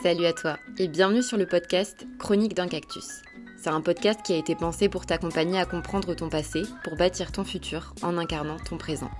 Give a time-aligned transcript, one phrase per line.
[0.00, 3.22] Salut à toi et bienvenue sur le podcast Chronique d'un cactus.
[3.56, 7.32] C'est un podcast qui a été pensé pour t'accompagner à comprendre ton passé, pour bâtir
[7.32, 9.10] ton futur en incarnant ton présent.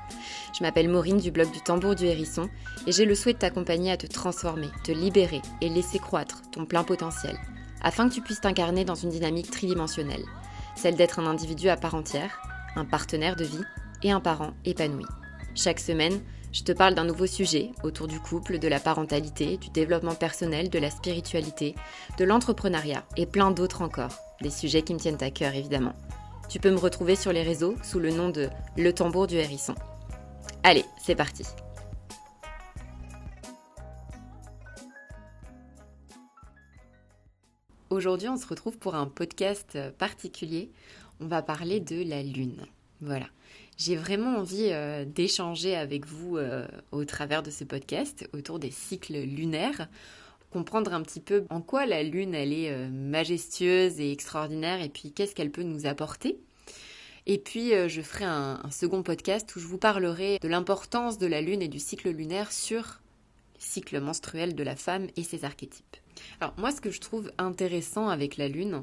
[0.57, 2.49] Je m'appelle Maureen du blog du Tambour du Hérisson
[2.87, 6.65] et j'ai le souhait de t'accompagner à te transformer, te libérer et laisser croître ton
[6.65, 7.37] plein potentiel,
[7.83, 10.25] afin que tu puisses t'incarner dans une dynamique tridimensionnelle,
[10.77, 12.41] celle d'être un individu à part entière,
[12.77, 13.65] un partenaire de vie
[14.05, 15.07] et un parent épanoui.
[15.59, 16.23] Chaque semaine,
[16.53, 20.71] je te parle d'un nouveau sujet autour du couple, de la parentalité, du développement personnel,
[20.71, 21.75] de la spiritualité,
[22.17, 24.13] de l'entrepreneuriat et plein d'autres encore.
[24.41, 25.97] Des sujets qui me tiennent à cœur évidemment.
[26.49, 29.75] Tu peux me retrouver sur les réseaux sous le nom de Le tambour du hérisson.
[30.63, 31.43] Allez, c'est parti.
[37.91, 40.71] Aujourd'hui, on se retrouve pour un podcast particulier.
[41.19, 42.65] On va parler de la Lune.
[43.01, 43.27] Voilà
[43.79, 48.73] j'ai vraiment envie euh, d'échanger avec vous euh, au travers de ce podcast autour des
[48.73, 49.89] cycles lunaires,
[50.51, 54.89] comprendre un petit peu en quoi la Lune elle est euh, majestueuse et extraordinaire et
[54.89, 56.39] puis qu'est-ce qu'elle peut nous apporter.
[57.27, 61.27] Et puis je ferai un, un, second podcast où je vous parlerai de l'importance de
[61.27, 65.45] la Lune et du cycle lunaire sur le cycle menstruel de la femme et ses
[65.45, 65.99] archétypes.
[66.41, 68.83] Alors moi ce que je trouve intéressant avec la Lune,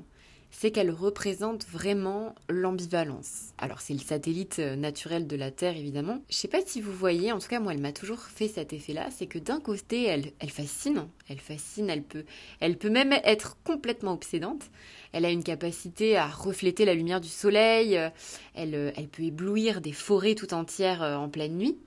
[0.58, 3.50] c'est qu'elle représente vraiment l'ambivalence.
[3.58, 6.22] Alors c'est le satellite euh, naturel de la Terre évidemment.
[6.30, 8.72] Je sais pas si vous voyez, en tout cas moi elle m'a toujours fait cet
[8.72, 12.24] effet-là, c'est que d'un côté elle, elle fascine, elle fascine, elle peut,
[12.62, 14.70] elle peut même être complètement obsédante.
[15.12, 18.10] Elle a une capacité à refléter la lumière du soleil, euh,
[18.54, 21.78] elle, euh, elle peut éblouir des forêts tout entières en pleine nuit.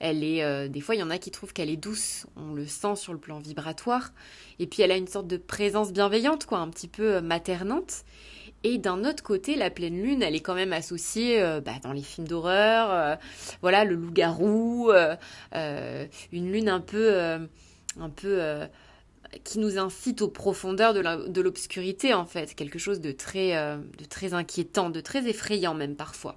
[0.00, 2.52] Elle est, euh, des fois, il y en a qui trouvent qu'elle est douce, on
[2.52, 4.12] le sent sur le plan vibratoire.
[4.58, 8.04] Et puis, elle a une sorte de présence bienveillante, quoi, un petit peu euh, maternante.
[8.62, 11.92] Et d'un autre côté, la pleine lune, elle est quand même associée euh, bah, dans
[11.92, 13.18] les films d'horreur,
[13.60, 14.90] voilà, le loup-garou,
[15.52, 18.60] une lune un peu, un peu
[19.44, 24.34] qui nous incite aux profondeurs de l'obscurité, en fait, quelque chose de très, de très
[24.34, 26.36] inquiétant, de très effrayant même parfois.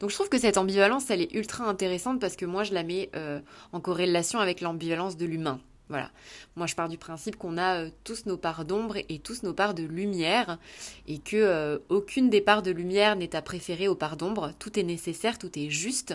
[0.00, 2.82] Donc je trouve que cette ambivalence, elle est ultra intéressante parce que moi, je la
[2.82, 3.40] mets euh,
[3.72, 5.60] en corrélation avec l'ambivalence de l'humain.
[5.88, 6.10] Voilà.
[6.56, 9.52] Moi, je pars du principe qu'on a euh, tous nos parts d'ombre et tous nos
[9.52, 10.58] parts de lumière,
[11.06, 14.52] et que euh, aucune des parts de lumière n'est à préférer aux parts d'ombre.
[14.58, 16.14] Tout est nécessaire, tout est juste.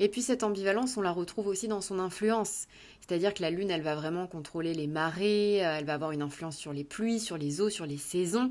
[0.00, 2.66] Et puis cette ambivalence, on la retrouve aussi dans son influence.
[3.00, 6.56] C'est-à-dire que la Lune, elle va vraiment contrôler les marées, elle va avoir une influence
[6.56, 8.50] sur les pluies, sur les eaux, sur les saisons.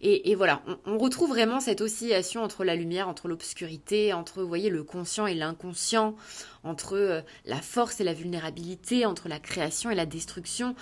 [0.00, 4.82] Et, voilà, on, retrouve vraiment cette oscillation entre la lumière, entre l'obscurité, entre, voyez, le
[4.82, 6.14] conscient et l'inconscient,
[6.62, 10.74] entre euh, la force et la vulnérabilité, entre la création et la destruction.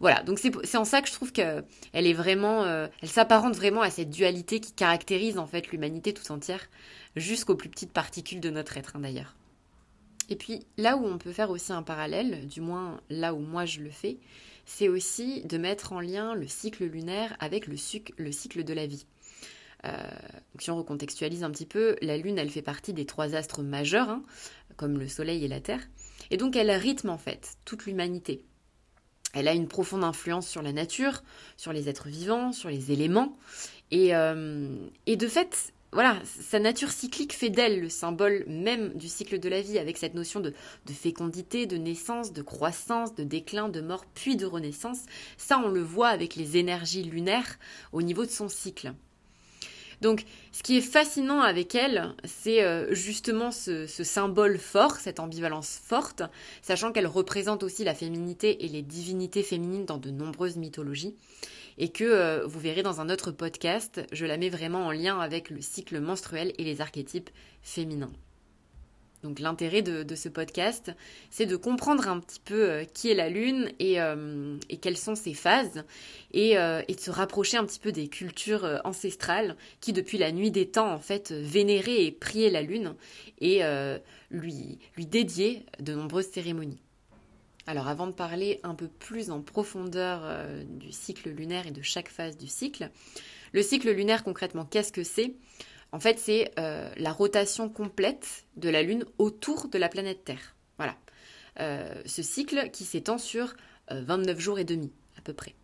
[0.00, 1.62] Voilà, donc c'est en ça que je trouve qu'elle
[1.92, 6.32] est vraiment, euh, elle s'apparente vraiment à cette dualité qui caractérise en fait l'humanité tout
[6.32, 6.68] entière,
[7.14, 9.36] jusqu'aux plus petites particules de notre être hein, d'ailleurs.
[10.28, 13.64] Et puis là où on peut faire aussi un parallèle, du moins là où moi
[13.64, 14.18] je le fais,
[14.64, 19.06] c'est aussi de mettre en lien le cycle lunaire avec le, cycle de la vie.
[19.84, 19.96] Euh,
[20.58, 24.08] si on recontextualise un petit peu, la Lune, elle fait partie des trois astres majeurs,
[24.08, 24.22] hein,
[24.76, 25.82] comme le Soleil et la Terre,
[26.30, 28.44] et donc elle rythme en fait toute l'humanité.
[29.34, 31.22] Elle a une profonde influence sur la nature,
[31.56, 33.36] sur les êtres vivants, sur les éléments,
[33.90, 39.08] et, euh, et de fait, voilà, sa nature cyclique fait d'elle le symbole même du
[39.08, 40.54] cycle de la vie, avec cette notion de,
[40.90, 45.00] fécondité, de naissance, de croissance, de déclin, de mort, puis de renaissance.
[45.36, 47.58] Ça, on le voit avec les énergies lunaires
[47.92, 48.94] au niveau de son cycle.
[50.00, 55.78] Donc, ce qui est fascinant avec elle, c'est euh, justement ce, symbole fort, cette ambivalence
[55.84, 56.22] forte,
[56.62, 61.14] sachant qu'elle représente aussi la féminité et les divinités féminines dans de nombreuses mythologies
[61.78, 65.18] et que euh, vous verrez dans un autre podcast, je la mets vraiment en lien
[65.18, 67.30] avec le cycle menstruel et les archétypes
[67.62, 68.12] féminins.
[69.22, 70.90] Donc l'intérêt de, ce podcast,
[71.30, 75.14] c'est de comprendre un petit peu euh, qui est la Lune et, euh, quelles sont
[75.14, 75.84] ses phases,
[76.32, 80.66] et, de se rapprocher un petit peu des cultures ancestrales qui, depuis la nuit des
[80.66, 82.94] temps, en fait, vénéraient et priaient la Lune
[83.40, 83.60] et
[84.30, 86.82] lui, lui dédiaient de nombreuses cérémonies.
[87.66, 91.82] Alors avant de parler un peu plus en profondeur euh, du cycle lunaire et de
[91.82, 92.90] chaque phase du cycle,
[93.52, 95.34] le cycle lunaire concrètement, qu'est-ce que c'est?
[95.92, 100.56] En fait, c'est euh, la rotation complète de la Lune autour de la planète Terre.
[100.78, 100.96] Voilà.
[101.60, 103.54] Euh, ce cycle qui s'étend sur
[103.90, 105.54] 29 jours et demi à peu près.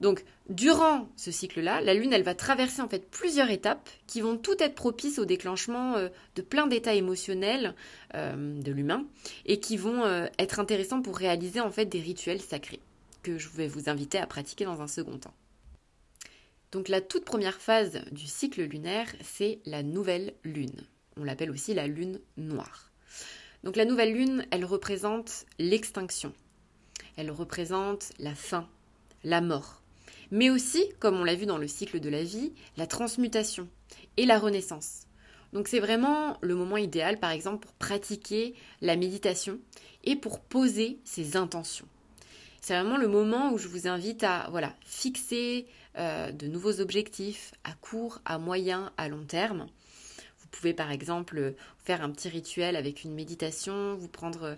[0.00, 4.36] Donc, durant ce cycle-là, la Lune, elle va traverser en fait plusieurs étapes qui vont
[4.36, 7.74] toutes être propices au déclenchement euh, de plein d'états émotionnels
[8.14, 9.06] euh, de l'humain
[9.44, 12.80] et qui vont euh, être intéressants pour réaliser en fait des rituels sacrés
[13.22, 15.34] que je vais vous inviter à pratiquer dans un second temps.
[16.72, 20.86] Donc, la toute première phase du cycle lunaire, c'est la nouvelle Lune.
[21.16, 22.90] On l'appelle aussi la Lune noire.
[23.64, 26.32] Donc, la nouvelle Lune, elle représente l'extinction
[27.16, 28.66] elle représente la fin,
[29.24, 29.79] la mort,
[30.30, 33.68] mais aussi, comme on l'a vu dans le cycle de la vie, la transmutation
[34.16, 35.02] et la renaissance.
[35.52, 39.58] Donc c'est vraiment le moment idéal, par exemple, pour pratiquer la méditation
[40.04, 41.86] et pour poser ses intentions.
[42.60, 45.66] C'est vraiment le moment où je vous invite à voilà, fixer
[45.96, 49.66] euh, de nouveaux objectifs à court, à moyen, à long terme.
[50.38, 54.56] Vous pouvez par exemple faire un petit rituel avec une méditation, vous prendre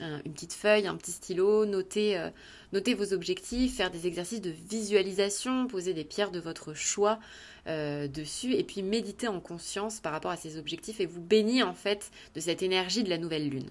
[0.00, 2.30] euh, une petite feuille, un petit stylo, noter, euh,
[2.72, 7.18] noter vos objectifs, faire des exercices de visualisation, poser des pierres de votre choix
[7.66, 11.72] dessus et puis méditer en conscience par rapport à ces objectifs et vous bénir en
[11.72, 13.70] fait de cette énergie de la nouvelle lune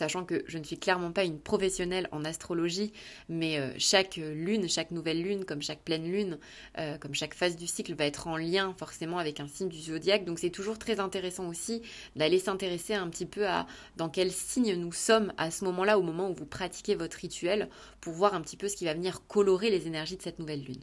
[0.00, 2.94] sachant que je ne suis clairement pas une professionnelle en astrologie,
[3.28, 6.38] mais euh, chaque lune, chaque nouvelle lune, comme chaque pleine lune,
[6.78, 9.78] euh, comme chaque phase du cycle va être en lien forcément avec un signe du
[9.78, 10.24] zodiaque.
[10.24, 11.82] Donc c'est toujours très intéressant aussi
[12.16, 13.66] d'aller s'intéresser un petit peu à
[13.98, 17.68] dans quel signe nous sommes à ce moment-là, au moment où vous pratiquez votre rituel,
[18.00, 20.64] pour voir un petit peu ce qui va venir colorer les énergies de cette nouvelle
[20.64, 20.82] lune.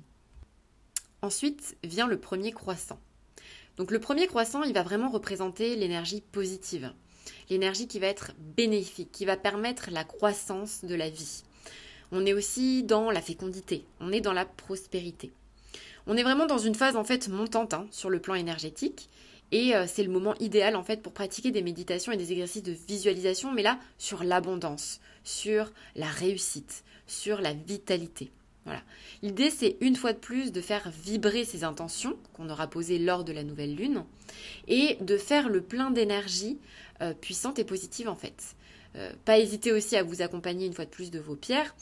[1.24, 3.00] Ensuite vient le premier croissant.
[3.78, 6.94] Donc le premier croissant, il va vraiment représenter l'énergie positive
[7.50, 11.44] l'énergie qui va être bénéfique, qui va permettre la croissance de la vie.
[12.12, 15.31] On est aussi dans la fécondité, on est dans la prospérité.
[16.06, 19.09] On est vraiment dans une phase en fait montante hein, sur le plan énergétique
[19.51, 22.63] et euh, c'est le moment idéal en fait pour pratiquer des méditations et des exercices
[22.63, 28.31] de visualisation, mais là sur l'abondance, sur la réussite, sur la vitalité.
[29.24, 33.24] L'idée, c'est une fois de plus de faire vibrer ces intentions qu'on aura posées lors
[33.24, 34.04] de la nouvelle lune
[34.68, 36.60] et de faire le plein d'énergie
[37.02, 38.56] euh, puissante et positive en fait.
[38.96, 41.75] Euh, pas hésiter aussi à vous accompagner une fois de plus de vos pierres.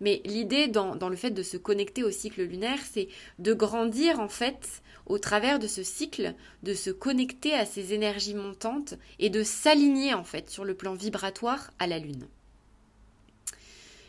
[0.00, 3.08] Mais l'idée dans, le fait de se connecter au cycle lunaire, c'est
[3.38, 8.34] de grandir en fait au travers de ce cycle, de se connecter à ces énergies
[8.34, 12.26] montantes et de s'aligner en fait sur le plan vibratoire à la lune.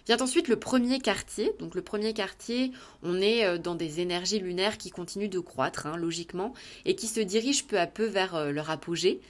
[0.06, 1.54] Vient ensuite le premier quartier.
[1.60, 2.72] Donc le premier quartier,
[3.04, 6.54] on est euh, dans des énergies lunaires qui continuent de croître, hein, logiquement,
[6.86, 9.22] et qui se dirigent peu à peu vers euh, leur apogée.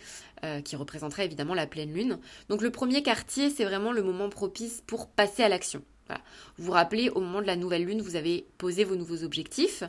[0.44, 2.20] Euh, qui représenterait évidemment la pleine lune.
[2.50, 5.82] Donc le premier quartier, c'est vraiment le moment propice pour passer à l'action.
[6.58, 9.84] Vous vous rappelez, au moment de la nouvelle lune, vous avez posé vos nouveaux objectifs,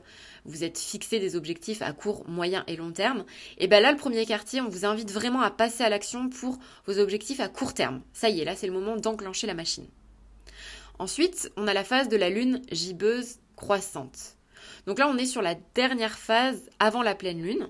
[0.44, 3.24] vous êtes fixé des objectifs à court, moyen et long terme.
[3.58, 6.58] Et bien là, le premier quartier, on vous invite vraiment à passer à l'action pour
[6.86, 8.00] vos objectifs à court terme.
[8.12, 9.86] Ça y est, là, c'est le moment d'enclencher la machine.
[10.98, 14.36] Ensuite, on a la phase de la lune gibbeuse croissante.
[14.86, 17.68] Donc là, on est sur la dernière phase avant la pleine lune.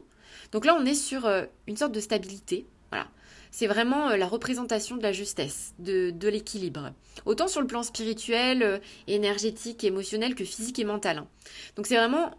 [0.52, 2.66] Donc là, on est sur euh, une sorte de stabilité.
[2.90, 3.08] Voilà.
[3.50, 6.92] C'est vraiment euh, la représentation de la justesse, de, l'équilibre.
[7.24, 11.18] Autant sur le plan spirituel, euh, énergétique, émotionnel que physique et mental.
[11.18, 11.28] Hein.
[11.76, 12.32] Donc c'est vraiment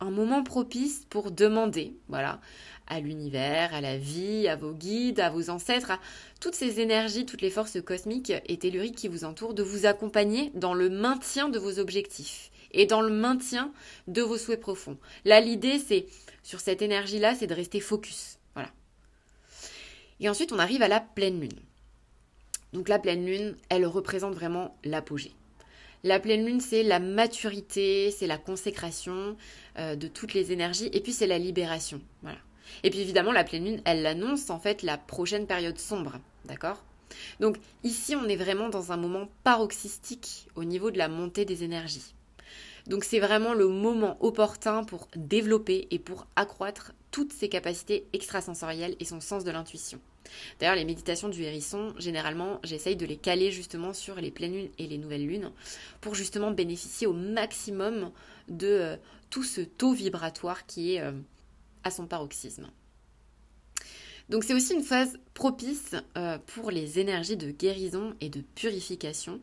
[0.00, 2.40] un moment propice pour demander, voilà,
[2.86, 6.00] à l'univers, à la vie, à vos guides, à vos ancêtres, à
[6.40, 10.50] toutes ces énergies, toutes les forces cosmiques et telluriques qui vous entourent, de vous accompagner
[10.54, 13.72] dans le maintien de vos objectifs et dans le maintien
[14.06, 14.98] de vos souhaits profonds.
[15.24, 16.06] Là, l'idée, c'est,
[16.42, 18.38] sur cette énergie-là, c'est de rester focus.
[18.54, 18.70] Voilà.
[20.20, 21.58] Et ensuite, on arrive à la pleine lune.
[22.72, 25.32] Donc la pleine lune, elle représente vraiment l'apogée.
[26.04, 29.36] La pleine lune, c'est la maturité, c'est la consécration
[29.78, 32.00] euh, de toutes les énergies, et puis c'est la libération.
[32.22, 32.38] Voilà.
[32.82, 36.82] Et puis évidemment, la pleine lune, elle annonce en fait la prochaine période sombre, d'accord?
[37.40, 41.64] Donc ici, on est vraiment dans un moment paroxystique au niveau de la montée des
[41.64, 42.14] énergies.
[42.86, 48.96] Donc c'est vraiment le moment opportun pour développer et pour accroître toutes ses capacités extrasensorielles
[49.00, 49.98] et son sens de l'intuition.
[50.58, 54.70] D'ailleurs, les méditations du hérisson, généralement, j'essaye de les caler justement sur les pleines lunes
[54.78, 55.50] et les nouvelles lunes
[56.00, 58.10] pour justement bénéficier au maximum
[58.48, 58.96] de euh,
[59.30, 61.12] tout ce taux vibratoire qui est euh,
[61.86, 62.68] à son paroxysme.
[64.28, 69.40] Donc c'est aussi une phase propice euh, pour les énergies de guérison et de purification.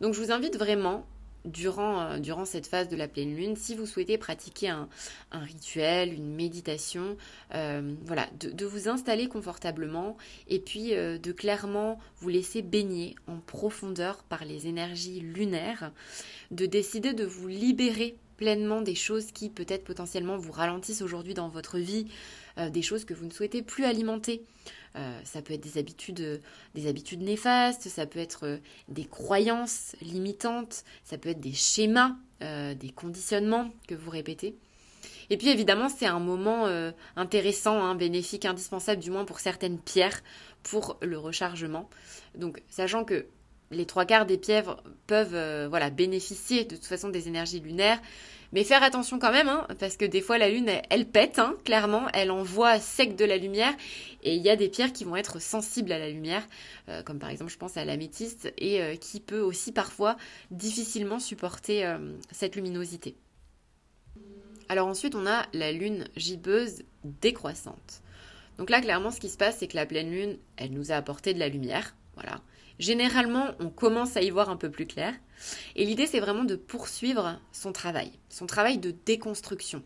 [0.00, 1.06] Donc je vous invite vraiment
[1.44, 4.88] durant, euh, durant cette phase de la pleine lune, si vous souhaitez pratiquer un,
[5.30, 7.16] rituel, une méditation,
[7.54, 10.16] euh, voilà, de, vous installer confortablement
[10.48, 15.92] et puis de clairement vous laisser baigner en profondeur par les énergies lunaires,
[16.50, 21.48] de décider de vous libérer pleinement des choses qui peut-être potentiellement vous ralentissent aujourd'hui dans
[21.48, 22.06] votre vie,
[22.56, 24.42] euh, des choses que vous ne souhaitez plus alimenter.
[24.96, 26.40] Euh, ça peut être des habitudes,
[26.74, 32.16] des habitudes néfastes, ça peut être euh, des croyances limitantes, ça peut être des schémas,
[32.40, 34.54] des conditionnements que vous répétez.
[35.28, 36.66] Et puis évidemment, c'est un moment
[37.16, 40.22] intéressant, hein, bénéfique, indispensable, du moins pour certaines pierres,
[40.62, 41.90] pour le rechargement.
[42.36, 43.26] Donc, sachant que
[43.70, 48.00] les trois quarts des pieuvres peuvent euh, voilà, bénéficier de toute façon des énergies lunaires.
[48.52, 51.54] Mais faire attention quand même, hein, parce que des fois la lune, elle, pète, hein,
[51.66, 53.74] clairement, elle envoie sec de la lumière,
[54.22, 56.48] et il y a des pierres qui vont être sensibles à la lumière,
[56.88, 60.16] euh, comme par exemple je pense à l'améthyste, et euh, qui peut aussi parfois
[60.50, 61.94] difficilement supporter
[62.30, 63.16] cette luminosité.
[64.70, 68.02] Alors ensuite, on a la lune gibbeuse décroissante.
[68.56, 70.96] Donc là, clairement, ce qui se passe, c'est que la pleine lune, elle nous a
[70.96, 72.40] apporté de la lumière, voilà.
[72.78, 75.14] Généralement, on commence à y voir un peu plus clair.
[75.76, 79.82] Et l'idée, c'est vraiment de poursuivre son travail, son travail de déconstruction,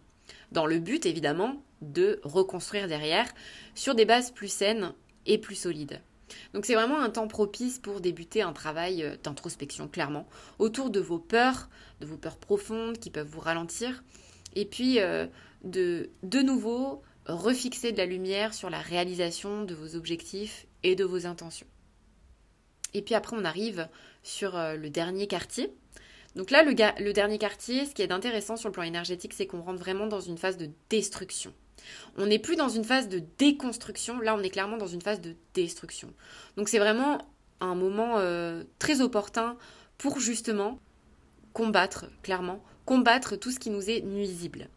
[0.50, 3.26] dans le but, évidemment, de reconstruire derrière
[3.74, 4.92] sur des bases plus saines
[5.26, 6.00] et plus solides.
[6.54, 10.26] Donc c'est vraiment un temps propice pour débuter un travail euh, d'introspection, clairement,
[10.58, 11.68] autour de vos peurs,
[12.00, 14.02] de vos peurs profondes qui peuvent vous ralentir,
[14.54, 15.26] et puis euh,
[15.64, 21.04] de de nouveau refixer de la lumière sur la réalisation de vos objectifs et de
[21.04, 21.66] vos intentions.
[22.94, 23.88] Et puis après, on arrive
[24.22, 25.72] sur euh, le dernier quartier.
[26.36, 29.60] Donc là, le, dernier quartier, ce qui est intéressant sur le plan énergétique, c'est qu'on
[29.60, 31.52] rentre vraiment dans une phase de destruction.
[32.16, 35.20] On n'est plus dans une phase de déconstruction, là on est clairement dans une phase
[35.20, 36.12] de destruction.
[36.56, 37.18] Donc c'est vraiment
[37.60, 39.56] un moment euh, très opportun
[39.98, 40.78] pour justement
[41.52, 44.68] combattre, clairement, combattre tout ce qui nous est nuisible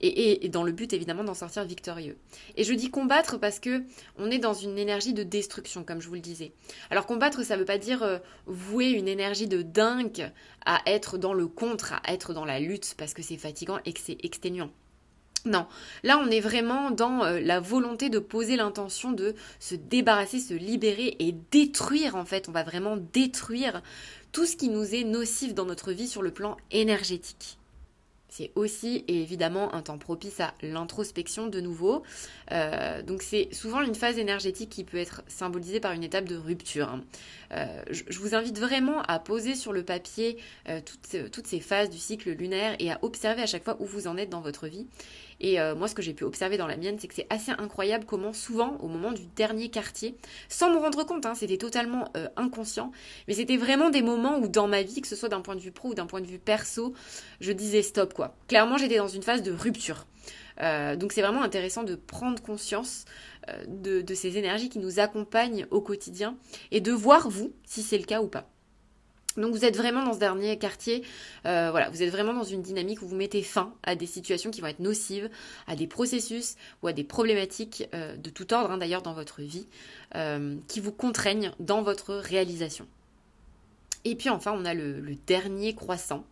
[0.00, 2.16] et, dans le but évidemment d'en sortir victorieux.
[2.56, 3.82] Et je dis combattre parce que
[4.18, 6.52] on est dans une énergie de destruction, comme je vous le disais.
[6.90, 10.30] Alors combattre, ça ne veut pas dire euh, vouer une énergie de dingue
[10.64, 13.92] à être dans le contre, à être dans la lutte, parce que c'est fatigant et
[13.92, 14.70] que c'est exténuant.
[15.46, 15.66] Non,
[16.02, 20.52] là on est vraiment dans euh, la volonté de poser l'intention de se débarrasser, se
[20.52, 23.82] libérer et détruire en fait, on va vraiment détruire
[24.32, 27.59] tout ce qui nous est nocif dans notre vie sur le plan énergétique.
[28.30, 32.04] C'est aussi évidemment un temps propice à l'introspection de nouveau.
[32.52, 36.36] Euh, donc c'est souvent une phase énergétique qui peut être symbolisée par une étape de
[36.36, 36.88] rupture.
[36.88, 37.02] Hein.
[37.52, 40.80] Euh, je, vous invite vraiment à poser sur le papier euh,
[41.32, 44.16] toutes, ces phases du cycle lunaire et à observer à chaque fois où vous en
[44.16, 44.86] êtes dans votre vie
[45.42, 48.04] et moi, ce que j'ai pu observer dans la mienne, c'est que c'est assez incroyable
[48.04, 50.14] comment souvent, au moment du dernier quartier,
[50.50, 52.92] sans me rendre compte, hein, c'était totalement inconscient,
[53.26, 55.60] mais c'était vraiment des moments où dans ma vie, que ce soit d'un point de
[55.62, 56.92] vue pro ou d'un point de vue perso,
[57.40, 58.19] je disais stop.
[58.48, 60.06] Clairement, j'étais dans une phase de rupture.
[60.60, 63.04] Euh, donc c'est vraiment intéressant de prendre conscience
[63.66, 66.36] de, de ces énergies qui nous accompagnent au quotidien
[66.70, 68.46] et de voir vous si c'est le cas ou pas.
[69.36, 71.04] Donc vous êtes vraiment dans ce dernier quartier,
[71.46, 74.50] euh, voilà, vous êtes vraiment dans une dynamique où vous mettez fin à des situations
[74.50, 75.30] qui vont être nocives,
[75.66, 79.42] à des processus ou à des problématiques euh, de tout ordre hein, d'ailleurs dans votre
[79.42, 79.68] vie,
[80.16, 82.86] euh, qui vous contraignent dans votre réalisation.
[84.04, 86.24] Et puis enfin, on a le dernier croissant.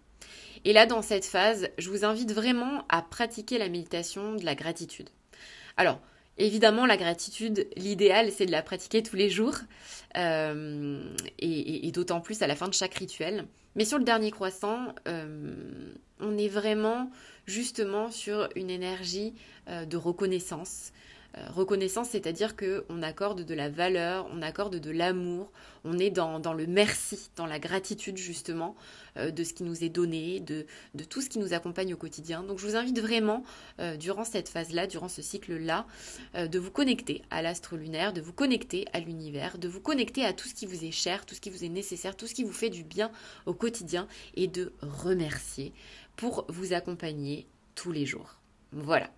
[0.65, 4.55] Et là, dans cette phase, je vous invite vraiment à pratiquer la méditation de la
[4.55, 5.09] gratitude.
[5.77, 6.01] Alors,
[6.39, 9.57] Évidemment, la gratitude, l'idéal, c'est de la pratiquer tous les jours,
[10.17, 11.03] euh,
[11.41, 13.45] et, d'autant plus à la fin de chaque rituel.
[13.75, 17.11] Mais sur le dernier croissant, euh, on est vraiment
[17.47, 19.35] justement sur une énergie
[19.69, 20.93] euh, de reconnaissance,
[21.49, 25.51] reconnaissance, c'est-à-dire qu'on accorde de la valeur, on accorde de l'amour,
[25.85, 28.77] on est dans, le merci, dans la gratitude justement
[29.17, 30.67] euh, de ce qui nous est donné, de,
[31.09, 32.43] tout ce qui nous accompagne au quotidien.
[32.43, 33.45] Donc je vous invite vraiment,
[33.81, 35.87] euh, durant cette phase-là, durant ce cycle-là,
[36.35, 40.33] de vous connecter à l'astre lunaire, de vous connecter à l'univers, de vous connecter à
[40.33, 42.45] tout ce qui vous est cher, tout ce qui vous est nécessaire, tout ce qui
[42.45, 43.11] vous fait du bien
[43.47, 45.73] au quotidien et de remercier
[46.17, 48.41] pour vous accompagner tous les jours.
[48.73, 49.11] Voilà.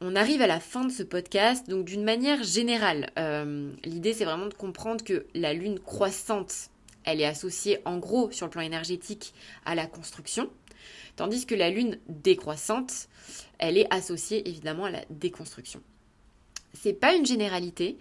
[0.00, 4.24] On arrive à la fin de ce podcast, donc d'une manière générale, euh, l'idée c'est
[4.24, 6.70] vraiment de comprendre que la lune croissante,
[7.02, 10.50] elle est associée en gros sur le plan énergétique à la construction,
[11.16, 13.08] tandis que la lune décroissante,
[13.58, 15.82] elle est associée évidemment à la déconstruction.
[16.74, 17.98] C'est pas une généralité.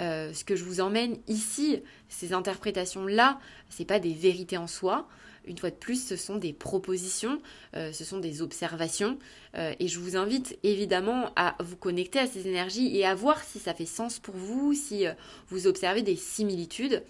[0.00, 3.40] Euh, ce que je vous emmène ici, ces interprétations-là,
[3.70, 5.08] c'est pas des vérités en soi
[5.48, 7.40] une fois de plus, ce sont des propositions,
[7.74, 9.18] euh, ce sont des observations,
[9.56, 13.42] euh, et je vous invite évidemment à vous connecter à ces énergies et à voir
[13.42, 15.12] si ça fait sens pour vous, si euh,
[15.48, 17.02] vous observez des similitudes.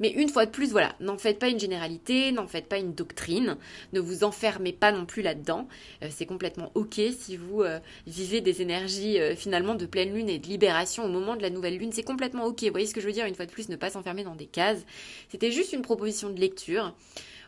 [0.00, 2.94] Mais une fois de plus, voilà, n'en faites pas une généralité, n'en faites pas une
[2.94, 3.56] doctrine,
[3.92, 5.66] ne vous enfermez pas non plus là-dedans.
[6.10, 7.64] c'est complètement ok si vous
[8.06, 11.78] vivez des énergies finalement de pleine lune et de libération au moment de la nouvelle
[11.78, 12.62] lune, c'est complètement ok.
[12.62, 13.26] Vous voyez ce que je veux dire?
[13.26, 14.84] Une fois de plus, ne pas s'enfermer dans des cases.
[15.30, 16.94] C'était juste une proposition de lecture.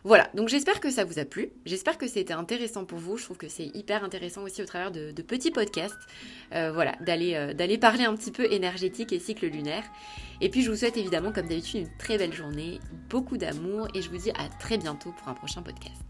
[0.03, 3.23] Voilà, donc j'espère que ça vous a plu, j'espère que c'était intéressant pour vous, je
[3.25, 5.99] trouve que c'est hyper intéressant aussi au travers de, petits podcasts,
[6.53, 9.83] euh, voilà, d'aller euh, d'aller parler un petit peu énergétique et cycle lunaire.
[10.41, 12.79] Et puis je vous souhaite évidemment comme d'habitude une très belle journée,
[13.09, 16.01] beaucoup d'amour et je vous dis à très bientôt pour un prochain podcast.